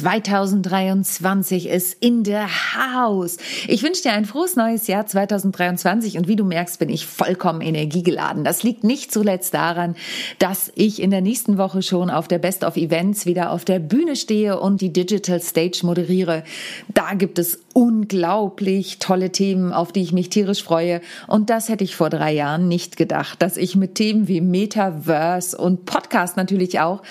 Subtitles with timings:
[0.00, 3.36] 2023 ist in der Haus.
[3.68, 7.60] Ich wünsche dir ein frohes neues Jahr 2023 und wie du merkst, bin ich vollkommen
[7.60, 8.42] energiegeladen.
[8.42, 9.96] Das liegt nicht zuletzt daran,
[10.38, 13.78] dass ich in der nächsten Woche schon auf der Best of Events wieder auf der
[13.78, 16.44] Bühne stehe und die Digital Stage moderiere.
[16.88, 21.00] Da gibt es unglaublich tolle Themen, auf die ich mich tierisch freue.
[21.26, 25.56] Und das hätte ich vor drei Jahren nicht gedacht, dass ich mit Themen wie Metaverse
[25.56, 27.02] und Podcast natürlich auch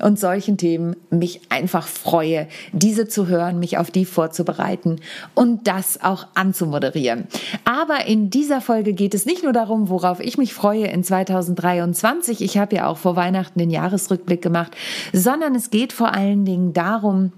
[0.00, 5.00] und solchen Themen mich einfach freue, diese zu hören, mich auf die vorzubereiten
[5.34, 7.26] und das auch anzumoderieren.
[7.64, 12.42] Aber in dieser Folge geht es nicht nur darum, worauf ich mich freue in 2023.
[12.42, 14.76] Ich habe ja auch vor Weihnachten den Jahresrückblick gemacht,
[15.12, 17.32] sondern es geht vor allen Dingen darum,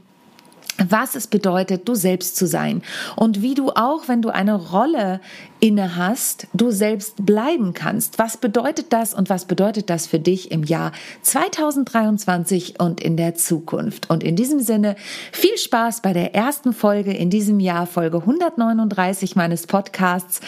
[0.88, 2.82] was es bedeutet, du selbst zu sein
[3.16, 5.20] und wie du auch, wenn du eine Rolle
[5.60, 8.18] inne hast, du selbst bleiben kannst.
[8.18, 10.92] Was bedeutet das und was bedeutet das für dich im Jahr
[11.22, 14.10] 2023 und in der Zukunft?
[14.10, 14.96] Und in diesem Sinne
[15.32, 20.40] viel Spaß bei der ersten Folge in diesem Jahr, Folge 139 meines Podcasts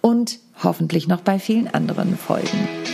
[0.00, 2.93] und hoffentlich noch bei vielen anderen Folgen.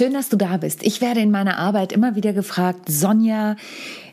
[0.00, 0.82] Schön, dass du da bist.
[0.82, 3.56] Ich werde in meiner Arbeit immer wieder gefragt, Sonja,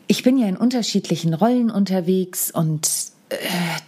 [0.06, 2.86] ich bin ja in unterschiedlichen Rollen unterwegs und
[3.30, 3.36] äh,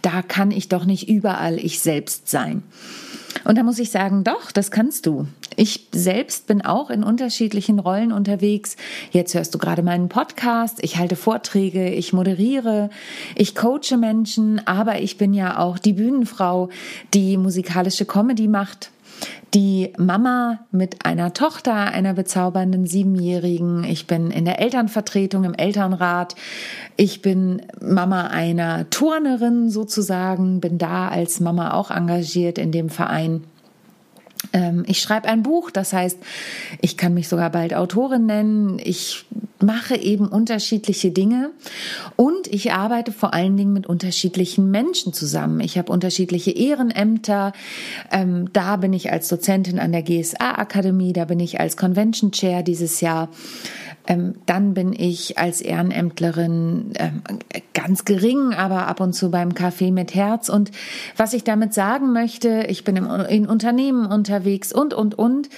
[0.01, 2.63] da kann ich doch nicht überall ich selbst sein.
[3.43, 5.27] Und da muss ich sagen, doch, das kannst du.
[5.57, 8.77] Ich selbst bin auch in unterschiedlichen Rollen unterwegs.
[9.11, 12.89] Jetzt hörst du gerade meinen Podcast, ich halte Vorträge, ich moderiere,
[13.35, 16.69] ich coache Menschen, aber ich bin ja auch die Bühnenfrau,
[17.13, 18.89] die musikalische Comedy macht
[19.53, 23.83] die Mama mit einer Tochter, einer bezaubernden Siebenjährigen.
[23.83, 26.35] Ich bin in der Elternvertretung im Elternrat.
[26.97, 33.43] Ich bin Mama einer Turnerin sozusagen, bin da als Mama auch engagiert in dem Verein.
[34.53, 36.17] Ähm, ich schreibe ein Buch, das heißt,
[36.81, 38.79] ich kann mich sogar bald Autorin nennen.
[38.83, 39.25] Ich
[39.61, 41.51] mache eben unterschiedliche Dinge
[42.15, 45.59] und ich arbeite vor allen Dingen mit unterschiedlichen Menschen zusammen.
[45.59, 47.53] Ich habe unterschiedliche Ehrenämter.
[48.11, 52.31] Ähm, da bin ich als Dozentin an der GSA Akademie, da bin ich als Convention
[52.31, 53.29] Chair dieses Jahr.
[54.07, 57.21] Ähm, dann bin ich als Ehrenämtlerin ähm,
[57.73, 60.49] ganz gering, aber ab und zu beim Café mit Herz.
[60.49, 60.71] Und
[61.17, 65.49] was ich damit sagen möchte, ich bin in Unternehmen unterwegs und, und, und.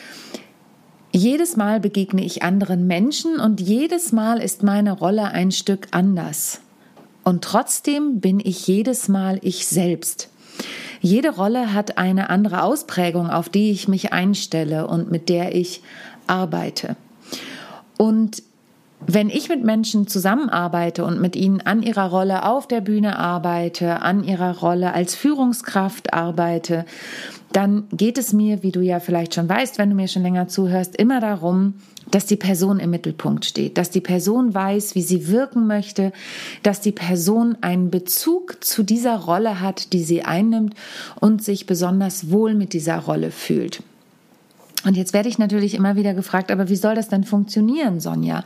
[1.12, 6.60] Jedes Mal begegne ich anderen Menschen und jedes Mal ist meine Rolle ein Stück anders.
[7.24, 10.30] Und trotzdem bin ich jedes Mal ich selbst.
[11.02, 15.82] Jede Rolle hat eine andere Ausprägung, auf die ich mich einstelle und mit der ich
[16.28, 16.96] arbeite.
[18.04, 18.44] Und
[19.08, 24.02] wenn ich mit Menschen zusammenarbeite und mit ihnen an ihrer Rolle auf der Bühne arbeite,
[24.02, 26.84] an ihrer Rolle als Führungskraft arbeite,
[27.54, 30.50] dann geht es mir, wie du ja vielleicht schon weißt, wenn du mir schon länger
[30.50, 31.76] zuhörst, immer darum,
[32.12, 36.12] dass die Person im Mittelpunkt steht, dass die Person weiß, wie sie wirken möchte,
[36.62, 40.74] dass die Person einen Bezug zu dieser Rolle hat, die sie einnimmt
[41.22, 43.82] und sich besonders wohl mit dieser Rolle fühlt.
[44.86, 48.44] Und jetzt werde ich natürlich immer wieder gefragt, aber wie soll das denn funktionieren, Sonja?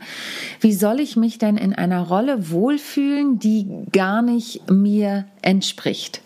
[0.60, 6.20] Wie soll ich mich denn in einer Rolle wohlfühlen, die gar nicht mir entspricht?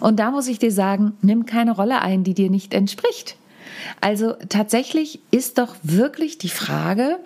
[0.00, 3.36] Und da muss ich dir sagen, nimm keine Rolle ein, die dir nicht entspricht.
[4.00, 7.18] Also tatsächlich ist doch wirklich die Frage,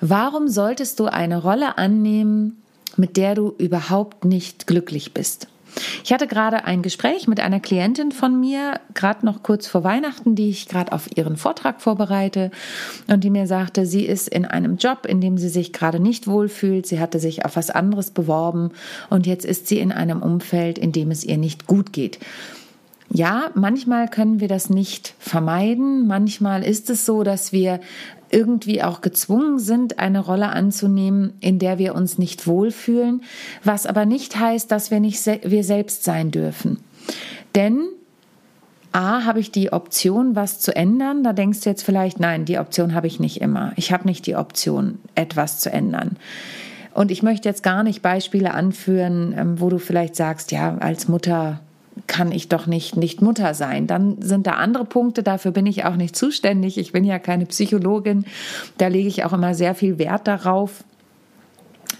[0.00, 2.62] warum solltest du eine Rolle annehmen,
[2.96, 5.48] mit der du überhaupt nicht glücklich bist?
[6.04, 10.34] Ich hatte gerade ein Gespräch mit einer Klientin von mir, gerade noch kurz vor Weihnachten,
[10.34, 12.50] die ich gerade auf ihren Vortrag vorbereite
[13.08, 16.26] und die mir sagte, sie ist in einem Job, in dem sie sich gerade nicht
[16.26, 16.86] wohlfühlt.
[16.86, 18.70] Sie hatte sich auf was anderes beworben
[19.10, 22.18] und jetzt ist sie in einem Umfeld, in dem es ihr nicht gut geht.
[23.10, 26.06] Ja, manchmal können wir das nicht vermeiden.
[26.06, 27.80] Manchmal ist es so, dass wir
[28.34, 33.22] irgendwie auch gezwungen sind, eine Rolle anzunehmen, in der wir uns nicht wohlfühlen,
[33.62, 36.80] was aber nicht heißt, dass wir nicht wir selbst sein dürfen.
[37.54, 37.80] Denn
[38.92, 41.24] A, habe ich die Option, was zu ändern?
[41.24, 43.72] Da denkst du jetzt vielleicht, nein, die Option habe ich nicht immer.
[43.74, 46.16] Ich habe nicht die Option, etwas zu ändern.
[46.92, 51.08] Und ich möchte jetzt gar nicht Beispiele anführen, ähm, wo du vielleicht sagst, ja, als
[51.08, 51.60] Mutter
[52.06, 53.86] kann ich doch nicht, nicht Mutter sein.
[53.86, 56.78] Dann sind da andere Punkte, dafür bin ich auch nicht zuständig.
[56.78, 58.24] Ich bin ja keine Psychologin.
[58.78, 60.84] Da lege ich auch immer sehr viel Wert darauf,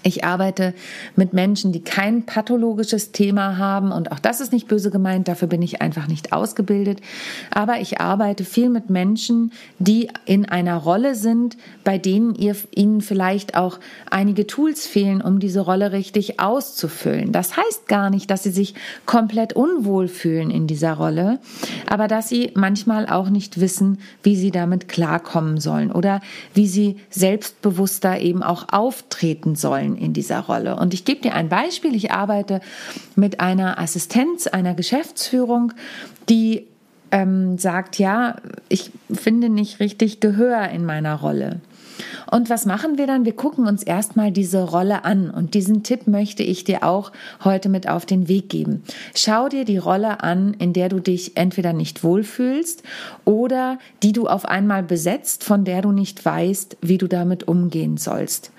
[0.07, 0.75] Ich arbeite
[1.15, 5.47] mit Menschen, die kein pathologisches Thema haben und auch das ist nicht böse gemeint, dafür
[5.47, 7.01] bin ich einfach nicht ausgebildet.
[7.49, 13.01] Aber ich arbeite viel mit Menschen, die in einer Rolle sind, bei denen ihr, ihnen
[13.01, 13.79] vielleicht auch
[14.11, 17.31] einige Tools fehlen, um diese Rolle richtig auszufüllen.
[17.31, 18.75] Das heißt gar nicht, dass sie sich
[19.07, 21.39] komplett unwohl fühlen in dieser Rolle,
[21.87, 26.21] aber dass sie manchmal auch nicht wissen, wie sie damit klarkommen sollen oder
[26.53, 30.75] wie sie selbstbewusster eben auch auftreten sollen in dieser Rolle.
[30.77, 31.95] Und ich gebe dir ein Beispiel.
[31.95, 32.61] Ich arbeite
[33.15, 35.73] mit einer Assistenz einer Geschäftsführung,
[36.29, 36.67] die
[37.11, 38.37] ähm, sagt, ja,
[38.69, 41.61] ich finde nicht richtig Gehör in meiner Rolle.
[42.29, 43.25] Und was machen wir dann?
[43.25, 45.29] Wir gucken uns erstmal diese Rolle an.
[45.29, 47.11] Und diesen Tipp möchte ich dir auch
[47.43, 48.83] heute mit auf den Weg geben.
[49.13, 52.83] Schau dir die Rolle an, in der du dich entweder nicht wohlfühlst
[53.23, 57.97] oder die du auf einmal besetzt, von der du nicht weißt, wie du damit umgehen
[57.97, 58.51] sollst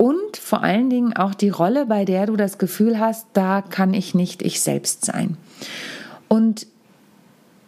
[0.00, 3.92] und vor allen Dingen auch die Rolle, bei der du das Gefühl hast, da kann
[3.92, 5.36] ich nicht ich selbst sein.
[6.26, 6.66] Und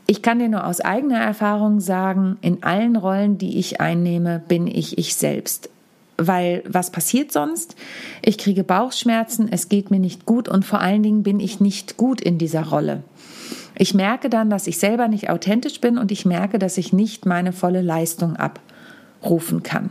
[0.06, 4.66] ich kann dir nur aus eigener Erfahrung sagen, in allen Rollen, die ich einnehme, bin
[4.66, 5.68] ich ich selbst.
[6.16, 7.76] Weil was passiert sonst?
[8.22, 11.98] Ich kriege Bauchschmerzen, es geht mir nicht gut und vor allen Dingen bin ich nicht
[11.98, 13.02] gut in dieser Rolle.
[13.76, 17.26] Ich merke dann, dass ich selber nicht authentisch bin und ich merke, dass ich nicht
[17.26, 19.90] meine volle Leistung abrufen kann.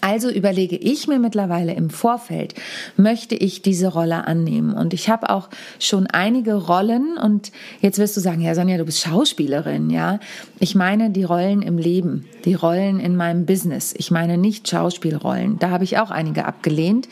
[0.00, 2.54] Also überlege ich mir mittlerweile im Vorfeld,
[2.96, 4.72] möchte ich diese Rolle annehmen?
[4.72, 5.48] Und ich habe auch
[5.80, 7.50] schon einige Rollen und
[7.80, 10.20] jetzt wirst du sagen, ja Sonja, du bist Schauspielerin, ja?
[10.60, 13.92] Ich meine die Rollen im Leben, die Rollen in meinem Business.
[13.96, 15.58] Ich meine nicht Schauspielrollen.
[15.58, 17.08] Da habe ich auch einige abgelehnt,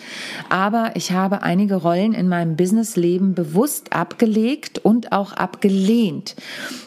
[0.48, 6.36] aber ich habe einige Rollen in meinem Businessleben bewusst abgelegt und auch abgelehnt,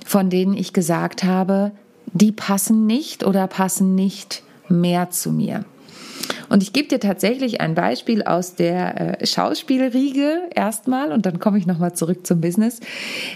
[0.05, 1.71] von denen ich gesagt habe,
[2.13, 5.65] die passen nicht oder passen nicht mehr zu mir.
[6.49, 11.57] Und ich gebe dir tatsächlich ein Beispiel aus der äh, Schauspielriege erstmal und dann komme
[11.57, 12.79] ich nochmal zurück zum Business.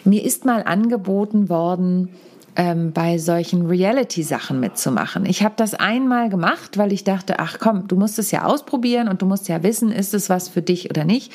[0.04, 2.10] Mir ist mal angeboten worden,
[2.56, 5.26] ähm, bei solchen Reality-Sachen mitzumachen.
[5.26, 9.08] Ich habe das einmal gemacht, weil ich dachte, ach komm, du musst es ja ausprobieren
[9.08, 11.32] und du musst ja wissen, ist es was für dich oder nicht.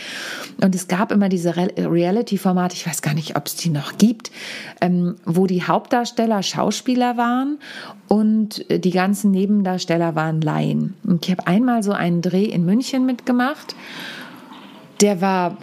[0.62, 3.98] Und es gab immer diese Re Reality-Formate, ich weiß gar nicht, ob es die noch
[3.98, 4.30] gibt,
[4.80, 7.58] ähm, wo die Hauptdarsteller Schauspieler waren
[8.08, 10.94] und die ganzen Nebendarsteller waren Laien.
[11.04, 13.74] Und ich habe einmal so einen Dreh in München mitgemacht.
[15.00, 15.58] Der war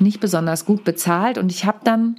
[0.00, 2.16] nicht besonders gut bezahlt und ich habe dann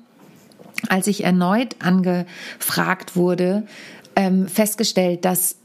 [0.94, 3.64] als ich erneut angefragt wurde,
[4.16, 5.56] ähm, festgestellt, dass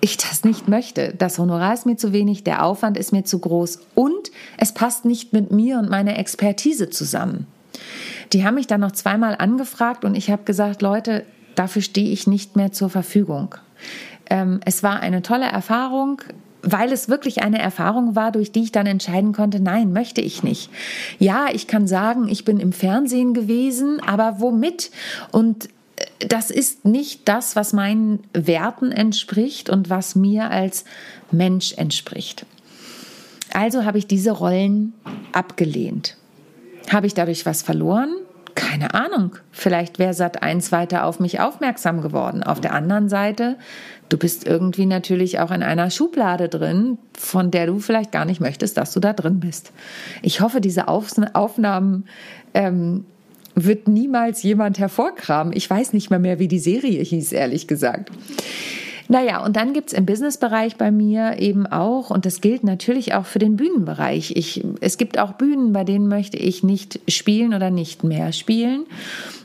[0.00, 1.14] ich das nicht möchte.
[1.16, 5.04] Das Honorar ist mir zu wenig, der Aufwand ist mir zu groß und es passt
[5.04, 7.46] nicht mit mir und meiner Expertise zusammen.
[8.32, 12.26] Die haben mich dann noch zweimal angefragt und ich habe gesagt, Leute, dafür stehe ich
[12.26, 13.54] nicht mehr zur Verfügung.
[14.30, 16.22] Ähm, es war eine tolle Erfahrung
[16.62, 20.42] weil es wirklich eine Erfahrung war, durch die ich dann entscheiden konnte, nein, möchte ich
[20.42, 20.70] nicht.
[21.18, 24.90] Ja, ich kann sagen, ich bin im Fernsehen gewesen, aber womit?
[25.32, 25.66] Und
[25.96, 30.84] äh, das ist nicht das, was meinen Werten entspricht und was mir als
[31.30, 32.46] Mensch entspricht.
[33.52, 34.92] Also habe ich diese Rollen
[35.32, 36.16] abgelehnt.
[36.90, 38.14] Habe ich dadurch was verloren?
[38.54, 39.36] Keine Ahnung.
[39.52, 42.42] Vielleicht wäre Sat 1 weiter auf mich aufmerksam geworden.
[42.42, 43.56] Auf der anderen Seite
[44.08, 48.40] Du bist irgendwie natürlich auch in einer Schublade drin, von der du vielleicht gar nicht
[48.40, 49.72] möchtest, dass du da drin bist.
[50.22, 52.04] Ich hoffe, diese Aufnahmen
[52.54, 53.04] ähm,
[53.56, 55.52] wird niemals jemand hervorkramen.
[55.56, 58.10] Ich weiß nicht mehr mehr, wie die Serie hieß, ehrlich gesagt.
[59.08, 63.24] Naja, und dann gibt's im Businessbereich bei mir eben auch, und das gilt natürlich auch
[63.24, 64.32] für den Bühnenbereich.
[64.34, 68.84] Ich, es gibt auch Bühnen, bei denen möchte ich nicht spielen oder nicht mehr spielen.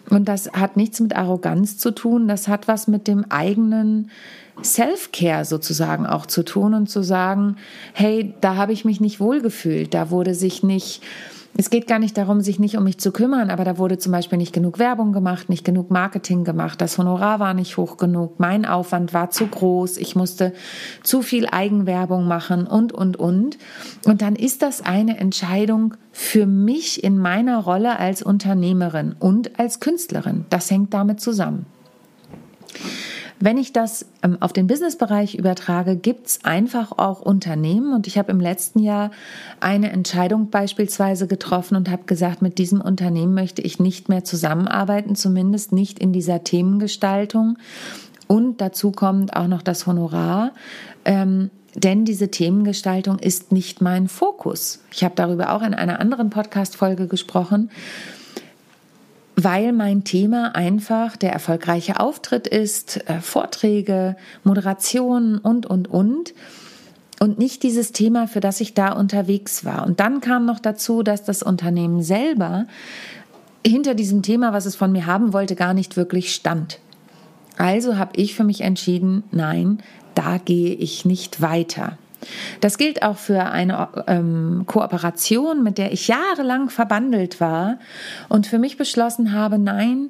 [0.09, 4.09] Und das hat nichts mit Arroganz zu tun, das hat was mit dem eigenen
[4.63, 7.57] Self-Care sozusagen auch zu tun und zu sagen,
[7.93, 11.01] hey, da habe ich mich nicht wohlgefühlt, da wurde sich nicht,
[11.57, 14.11] es geht gar nicht darum, sich nicht um mich zu kümmern, aber da wurde zum
[14.11, 18.39] Beispiel nicht genug Werbung gemacht, nicht genug Marketing gemacht, das Honorar war nicht hoch genug,
[18.39, 20.53] mein Aufwand war zu groß, ich musste
[21.03, 23.57] zu viel Eigenwerbung machen und, und, und.
[24.05, 29.79] Und dann ist das eine Entscheidung für mich in meiner Rolle als Unternehmerin und als
[29.79, 30.45] Künstlerin.
[30.49, 31.65] Das hängt damit zusammen.
[33.43, 38.31] Wenn ich das ähm, auf den Businessbereich übertrage, gibt's einfach auch Unternehmen und ich habe
[38.31, 39.09] im letzten Jahr
[39.59, 45.15] eine Entscheidung beispielsweise getroffen und habe gesagt, mit diesem Unternehmen möchte ich nicht mehr zusammenarbeiten,
[45.15, 47.57] zumindest nicht in dieser Themengestaltung.
[48.27, 50.51] Und dazu kommt auch noch das Honorar.
[51.03, 54.83] Ähm, denn diese Themengestaltung ist nicht mein Fokus.
[54.91, 57.71] Ich habe darüber auch in einer anderen Podcast-Folge gesprochen
[59.43, 66.33] weil mein Thema einfach der erfolgreiche Auftritt ist, äh, Vorträge, Moderationen und, und, und.
[67.19, 69.85] und nicht dieses Thema, für das ich da unterwegs war.
[69.85, 72.65] Und dann kam noch dazu, dass das Unternehmen selber
[73.65, 76.79] hinter diesem Thema, was es von mir haben wollte, gar nicht wirklich stand.
[77.57, 79.83] Also habe ich für mich entschieden, nein,
[80.15, 81.97] da gehe ich nicht weiter.
[82.59, 87.79] Das gilt auch für eine ähm, Kooperation, mit der ich jahrelang verbandelt war
[88.29, 90.09] und für mich beschlossen habe, nein,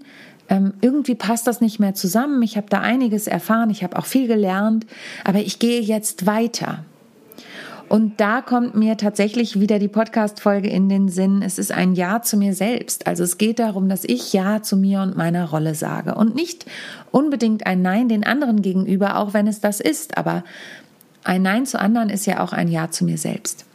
[0.49, 2.41] ähm, irgendwie passt das nicht mehr zusammen.
[2.43, 4.85] Ich habe da einiges erfahren, ich habe auch viel gelernt,
[5.23, 6.83] aber ich gehe jetzt weiter.
[7.91, 11.41] Und da kommt mir tatsächlich wieder die Podcast-Folge in den Sinn.
[11.41, 13.05] Es ist ein Ja zu mir selbst.
[13.05, 16.65] Also es geht darum, dass ich Ja zu mir und meiner Rolle sage und nicht
[17.11, 20.17] unbedingt ein Nein den anderen gegenüber, auch wenn es das ist.
[20.17, 20.45] Aber
[21.23, 23.65] ein Nein zu anderen ist ja auch ein Ja zu mir selbst.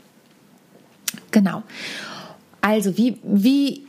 [1.31, 1.63] Genau.
[2.61, 3.87] Also wie, wie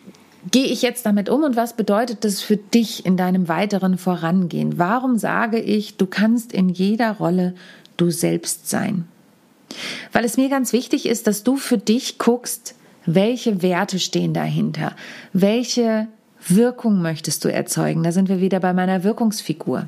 [0.51, 4.77] gehe ich jetzt damit um und was bedeutet das für dich in deinem weiteren Vorangehen?
[4.77, 7.55] Warum sage ich, du kannst in jeder Rolle
[7.97, 9.07] du selbst sein?
[10.11, 14.95] Weil es mir ganz wichtig ist, dass du für dich guckst, welche Werte stehen dahinter,
[15.33, 16.07] welche
[16.47, 18.03] Wirkung möchtest du erzeugen.
[18.03, 19.87] Da sind wir wieder bei meiner Wirkungsfigur.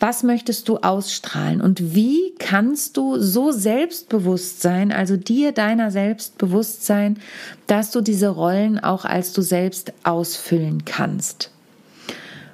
[0.00, 6.38] Was möchtest du ausstrahlen und wie kannst du so selbstbewusst sein, also dir deiner selbst
[6.38, 7.18] bewusst sein,
[7.66, 11.50] dass du diese Rollen auch als du selbst ausfüllen kannst?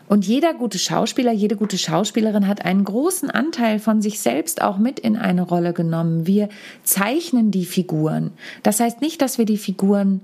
[0.06, 4.78] Und jeder gute Schauspieler, jede gute Schauspielerin hat einen großen Anteil von sich selbst auch
[4.78, 6.26] mit in eine Rolle genommen.
[6.26, 6.50] Wir
[6.82, 8.32] zeichnen die Figuren.
[8.62, 10.20] Das heißt nicht, dass wir die Figuren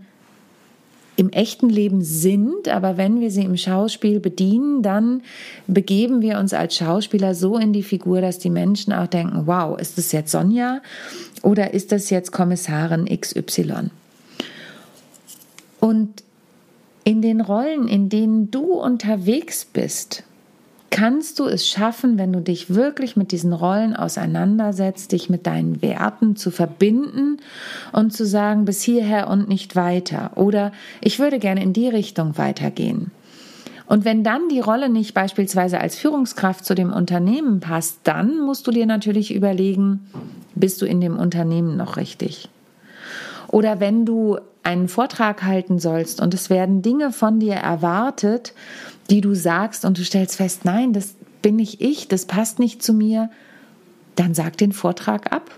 [1.20, 5.20] im echten Leben sind, aber wenn wir sie im Schauspiel bedienen, dann
[5.66, 9.78] begeben wir uns als Schauspieler so in die Figur, dass die Menschen auch denken, wow,
[9.78, 10.80] ist das jetzt Sonja
[11.42, 13.90] oder ist das jetzt Kommissarin XY?
[15.78, 16.22] Und
[17.04, 20.24] in den Rollen, in denen du unterwegs bist,
[20.90, 25.82] kannst du es schaffen, wenn du dich wirklich mit diesen Rollen auseinandersetzt, dich mit deinen
[25.82, 27.38] Werten zu verbinden
[27.92, 30.32] und zu sagen, bis hierher und nicht weiter.
[30.35, 33.11] Oder ich würde gerne in die Richtung weitergehen.
[33.87, 38.66] Und wenn dann die Rolle nicht beispielsweise als Führungskraft zu dem Unternehmen passt, dann musst
[38.66, 40.06] du dir natürlich überlegen,
[40.54, 42.49] bist du in dem Unternehmen noch richtig?
[43.50, 48.54] Oder wenn du einen Vortrag halten sollst und es werden Dinge von dir erwartet,
[49.11, 52.83] die du sagst und du stellst fest, nein, das bin nicht ich, das passt nicht
[52.83, 53.30] zu mir,
[54.14, 55.50] dann sag den Vortrag ab.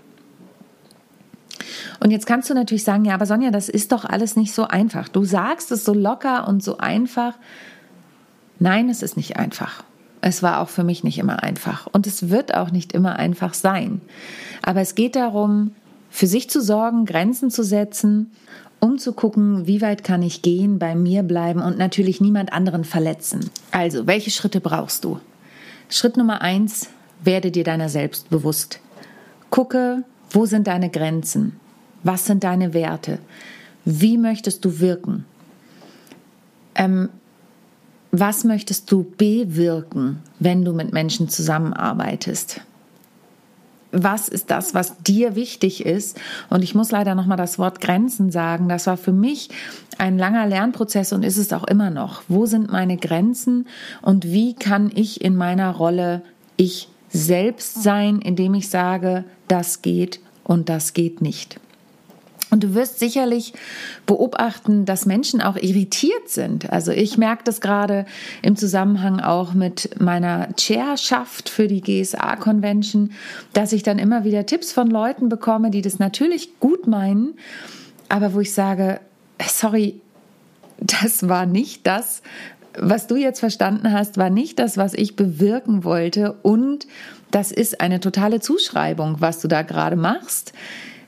[1.99, 4.67] Und jetzt kannst du natürlich sagen, ja, aber Sonja, das ist doch alles nicht so
[4.67, 5.07] einfach.
[5.07, 7.35] Du sagst es so locker und so einfach.
[8.59, 9.83] Nein, es ist nicht einfach.
[10.21, 11.87] Es war auch für mich nicht immer einfach.
[11.91, 14.01] Und es wird auch nicht immer einfach sein.
[14.61, 15.75] Aber es geht darum,
[16.13, 18.31] für sich zu sorgen, Grenzen zu setzen
[18.83, 22.83] um zu gucken, wie weit kann ich gehen, bei mir bleiben und natürlich niemand anderen
[22.83, 23.49] verletzen.
[23.71, 25.21] Also, welche Schritte brauchst du?
[25.87, 26.89] Schritt Nummer eins,
[27.23, 28.81] werde dir deiner selbst bewusst.
[29.49, 31.61] Gucke, wo sind deine Grenzen?
[32.03, 33.19] Was sind deine Werte?
[33.85, 35.23] Wie möchtest du wirken?
[36.75, 37.07] Ähm,
[38.11, 42.59] was möchtest du bewirken, wenn du mit Menschen zusammenarbeitest?
[43.93, 46.19] Was ist das, was dir wichtig ist.
[46.49, 48.67] Und ich muss leider nochmal das Wort Grenzen sagen.
[48.67, 49.49] Das war für mich
[49.97, 52.23] ein langer Lernprozess und ist es auch immer noch.
[52.27, 53.67] Wo sind meine Grenzen
[54.01, 56.23] und wie kann ich in meiner Rolle
[56.57, 61.59] ich selbst sein, indem ich sage, das geht und das geht nicht.
[62.53, 63.53] Und du wirst sicherlich
[64.05, 66.69] beobachten, dass Menschen auch irritiert sind.
[66.71, 68.05] Also ich merke das gerade
[68.43, 73.13] im Zusammenhang auch mit meiner Chairschaft für die GSA-Convention,
[73.53, 77.33] dass ich dann immer wieder Tipps von Leuten bekomme, die das natürlich gut meinen,
[78.07, 78.99] aber wo ich sage,
[79.43, 79.99] sorry,
[80.77, 82.21] das war nicht das,
[82.77, 86.33] was du jetzt verstanden hast, war nicht das, was ich bewirken wollte.
[86.43, 86.85] Und
[87.31, 90.53] das ist eine totale Zuschreibung, was du da gerade machst.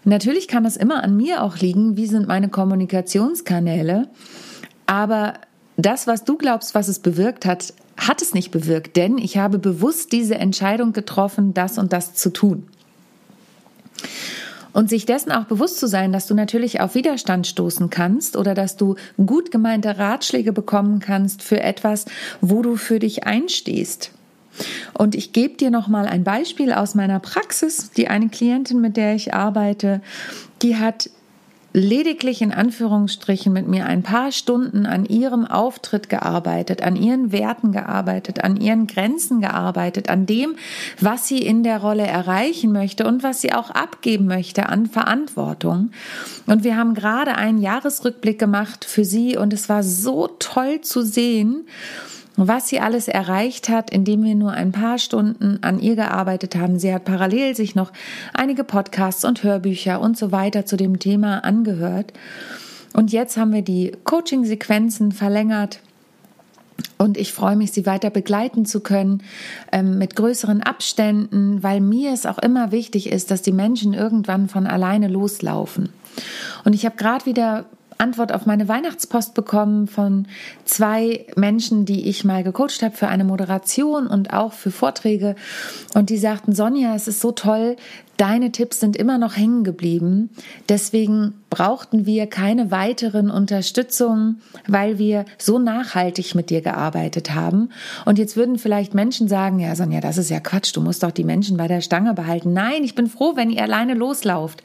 [0.05, 4.07] Natürlich kann es immer an mir auch liegen, wie sind meine Kommunikationskanäle,
[4.85, 5.33] aber
[5.77, 9.57] das, was du glaubst, was es bewirkt hat, hat es nicht bewirkt, denn ich habe
[9.57, 12.67] bewusst diese Entscheidung getroffen, das und das zu tun.
[14.73, 18.53] Und sich dessen auch bewusst zu sein, dass du natürlich auf Widerstand stoßen kannst oder
[18.53, 18.95] dass du
[19.25, 22.05] gut gemeinte Ratschläge bekommen kannst für etwas,
[22.41, 24.11] wo du für dich einstehst.
[24.93, 27.91] Und ich gebe dir noch mal ein Beispiel aus meiner Praxis.
[27.91, 30.01] Die eine Klientin, mit der ich arbeite,
[30.61, 31.09] die hat
[31.75, 37.73] lediglich in Anführungsstrichen mit mir ein paar Stunden an ihrem Auftritt gearbeitet, an ihren Werten
[37.73, 40.55] gearbeitet, an ihren Grenzen gearbeitet, an dem,
[41.01, 45.91] was sie in der Rolle erreichen möchte und was sie auch abgeben möchte an Verantwortung.
[46.47, 51.01] Und wir haben gerade einen Jahresrückblick gemacht für sie und es war so toll zu
[51.01, 51.67] sehen,
[52.37, 56.79] was sie alles erreicht hat, indem wir nur ein paar Stunden an ihr gearbeitet haben.
[56.79, 57.91] Sie hat parallel sich noch
[58.33, 62.13] einige Podcasts und Hörbücher und so weiter zu dem Thema angehört.
[62.93, 65.79] Und jetzt haben wir die Coaching-Sequenzen verlängert.
[66.97, 69.21] Und ich freue mich, sie weiter begleiten zu können
[69.71, 74.49] ähm, mit größeren Abständen, weil mir es auch immer wichtig ist, dass die Menschen irgendwann
[74.49, 75.89] von alleine loslaufen.
[76.63, 77.65] Und ich habe gerade wieder
[77.97, 80.27] Antwort auf meine Weihnachtspost bekommen von
[80.65, 85.35] zwei Menschen, die ich mal gecoacht habe für eine Moderation und auch für Vorträge.
[85.93, 87.77] Und die sagten, Sonja, es ist so toll,
[88.17, 90.29] deine Tipps sind immer noch hängen geblieben.
[90.69, 97.69] Deswegen brauchten wir keine weiteren Unterstützung, weil wir so nachhaltig mit dir gearbeitet haben.
[98.03, 101.11] Und jetzt würden vielleicht Menschen sagen, ja, Sonja, das ist ja Quatsch, du musst doch
[101.11, 102.51] die Menschen bei der Stange behalten.
[102.51, 104.63] Nein, ich bin froh, wenn ihr alleine loslauft.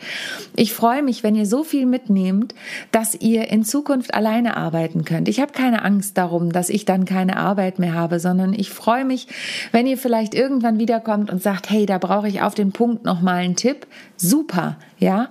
[0.57, 2.57] Ich freue mich, wenn ihr so viel mitnehmt,
[2.91, 5.29] dass ihr in Zukunft alleine arbeiten könnt.
[5.29, 9.05] Ich habe keine Angst darum, dass ich dann keine Arbeit mehr habe, sondern ich freue
[9.05, 9.29] mich,
[9.71, 13.37] wenn ihr vielleicht irgendwann wiederkommt und sagt, hey, da brauche ich auf den Punkt nochmal
[13.37, 13.87] einen Tipp.
[14.23, 15.31] Super, ja.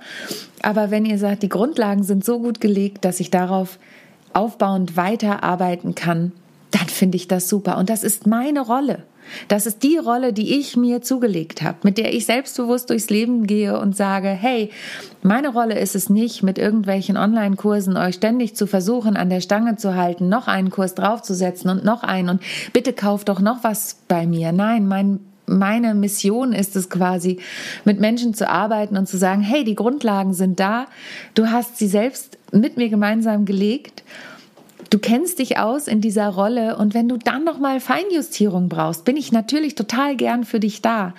[0.64, 3.78] Aber wenn ihr sagt, die Grundlagen sind so gut gelegt, dass ich darauf
[4.34, 6.32] aufbauend weiterarbeiten kann,
[6.72, 7.78] dann finde ich das super.
[7.78, 9.04] Und das ist meine Rolle.
[9.48, 13.46] Das ist die Rolle, die ich mir zugelegt habe, mit der ich selbstbewusst durchs Leben
[13.46, 14.72] gehe und sage, hey,
[15.22, 19.76] meine Rolle ist es nicht, mit irgendwelchen Online-Kursen euch ständig zu versuchen, an der Stange
[19.76, 22.42] zu halten, noch einen Kurs draufzusetzen und noch einen und
[22.74, 24.52] bitte kauft doch noch was bei mir.
[24.52, 25.20] Nein, mein
[25.50, 27.40] meine Mission ist es quasi,
[27.86, 30.86] mit Menschen zu arbeiten und zu sagen, hey, die Grundlagen sind da,
[31.34, 34.04] du hast sie selbst mit mir gemeinsam gelegt.
[34.90, 39.06] Du kennst dich aus in dieser Rolle und wenn du dann noch mal Feinjustierung brauchst,
[39.06, 41.14] bin ich natürlich total gern für dich da.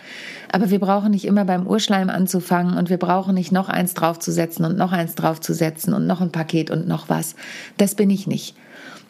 [0.50, 4.64] Aber wir brauchen nicht immer beim Urschleim anzufangen und wir brauchen nicht noch eins draufzusetzen
[4.64, 7.36] und noch eins draufzusetzen und noch ein Paket und noch was.
[7.76, 8.56] Das bin ich nicht.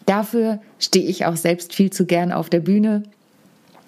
[0.04, 3.04] Dafür stehe ich auch selbst viel zu gern auf der Bühne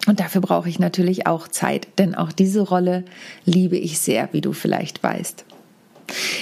[0.07, 3.05] und dafür brauche ich natürlich auch Zeit, denn auch diese Rolle
[3.45, 5.45] liebe ich sehr, wie du vielleicht weißt.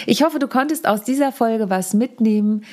[0.06, 2.64] Ich hoffe, du konntest aus dieser Folge was mitnehmen.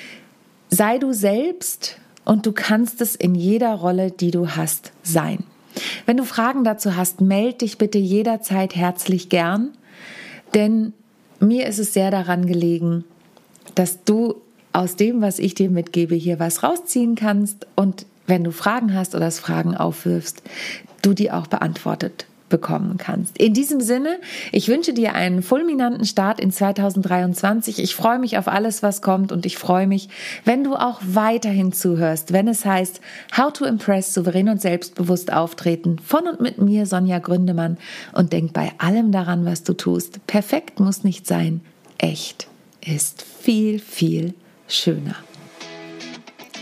[0.69, 5.43] Sei du selbst und du kannst es in jeder Rolle, die du hast, sein.
[6.05, 9.71] Wenn du Fragen dazu hast, melde dich bitte jederzeit herzlich gern,
[10.53, 10.93] denn
[11.39, 13.03] mir ist es sehr daran gelegen,
[13.75, 14.35] dass du
[14.73, 19.15] aus dem, was ich dir mitgebe, hier was rausziehen kannst und wenn du Fragen hast
[19.15, 20.43] oder es Fragen aufwirfst,
[21.01, 23.37] du die auch beantwortet bekommen kannst.
[23.37, 24.19] In diesem Sinne,
[24.51, 27.79] ich wünsche dir einen fulminanten Start in 2023.
[27.79, 30.09] Ich freue mich auf alles, was kommt und ich freue mich,
[30.45, 33.01] wenn du auch weiterhin zuhörst, wenn es heißt
[33.37, 37.77] How to Impress, souverän und selbstbewusst auftreten von und mit mir, Sonja Gründemann
[38.13, 40.25] und denk bei allem daran, was du tust.
[40.27, 41.61] Perfekt muss nicht sein.
[41.97, 42.47] Echt
[42.85, 44.33] ist viel, viel
[44.67, 45.15] schöner.